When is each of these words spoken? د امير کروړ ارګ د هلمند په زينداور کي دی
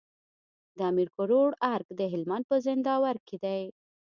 د 0.77 0.79
امير 0.91 1.09
کروړ 1.17 1.49
ارګ 1.73 1.87
د 1.99 2.01
هلمند 2.13 2.43
په 2.49 2.55
زينداور 2.65 3.15
کي 3.27 3.37
دی 3.43 3.63